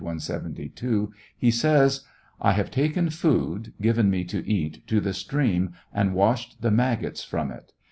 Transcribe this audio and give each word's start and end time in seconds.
172,) 0.03 1.13
he 1.37 1.51
says: 1.51 2.01
I 2.41 2.53
have 2.53 2.71
taken 2.71 3.11
food, 3.11 3.73
given 3.79 4.09
me 4.09 4.23
to 4.23 4.43
eat, 4.49 4.87
to 4.87 4.99
the 4.99 5.13
stream 5.13 5.73
and 5.93 6.15
washed 6.15 6.59
the 6.63 6.71
maggots 6.71 7.23
from 7.23 7.51
it. 7.51 7.71